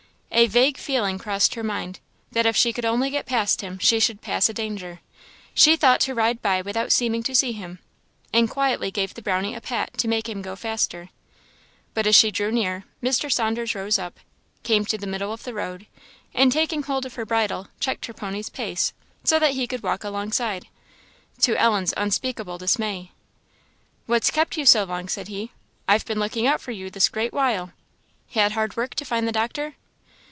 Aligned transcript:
A 0.33 0.47
vague 0.47 0.77
feeling 0.77 1.19
crossed 1.19 1.53
her 1.55 1.61
mind, 1.63 1.99
that 2.31 2.45
if 2.45 2.55
she 2.55 2.71
could 2.73 2.85
only 2.85 3.09
get 3.11 3.25
past 3.25 3.59
him 3.59 3.77
she 3.79 3.99
should 3.99 4.21
pass 4.21 4.47
a 4.47 4.53
danger; 4.53 5.01
she 5.53 5.75
thought 5.75 5.99
to 5.99 6.15
ride 6.15 6.41
by 6.41 6.61
without 6.61 6.93
seeming 6.93 7.21
to 7.23 7.35
see 7.35 7.51
him, 7.51 7.79
and 8.33 8.49
quietly 8.49 8.91
gave 8.91 9.13
the 9.13 9.21
Brownie 9.21 9.53
a 9.53 9.59
pat 9.61 9.95
to 9.97 10.07
make 10.07 10.29
him 10.29 10.41
go 10.41 10.55
faster. 10.55 11.09
But 11.93 12.07
as 12.07 12.15
she 12.15 12.31
drew 12.31 12.49
near, 12.49 12.85
Mr. 13.03 13.31
Saunders 13.31 13.75
rose 13.75 13.99
up, 13.99 14.21
came 14.63 14.85
to 14.85 14.97
the 14.97 15.05
middle 15.05 15.33
of 15.33 15.43
the 15.43 15.53
road, 15.53 15.85
and 16.33 16.49
taking 16.49 16.83
hold 16.83 17.05
of 17.05 17.15
her 17.15 17.25
bridle, 17.25 17.67
checked 17.81 18.05
her 18.05 18.13
pony's 18.13 18.49
pace 18.49 18.93
so 19.25 19.37
that 19.37 19.51
he 19.51 19.67
could 19.67 19.83
walk 19.83 20.03
alongside 20.05 20.65
to 21.41 21.57
Ellen's 21.61 21.93
unspeakable 21.97 22.57
dismay. 22.57 23.11
"What's 24.05 24.31
kept 24.31 24.55
you 24.57 24.65
so 24.65 24.85
long?" 24.85 25.09
said 25.09 25.27
he 25.27 25.51
"I've 25.89 26.05
been 26.05 26.19
looking 26.19 26.47
out 26.47 26.61
for 26.61 26.71
you 26.71 26.89
this 26.89 27.09
great 27.09 27.33
while. 27.33 27.73
Had 28.31 28.53
hard 28.53 28.77
work 28.77 28.95
to 28.95 29.05
find 29.05 29.27
the 29.27 29.33
doctor?" 29.33 29.75